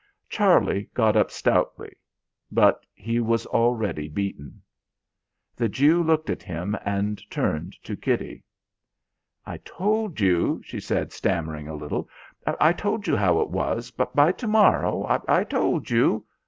[0.29, 1.93] Charlie got up stoutly;
[2.51, 4.63] but he was already beaten.
[5.55, 8.43] The Jew looked at him, and turned to Kitty.
[9.45, 12.09] "I told you," she said, stammering a little,
[12.47, 13.91] "I told you how it was.
[13.91, 15.05] By to morrow...
[15.27, 16.25] I told you...."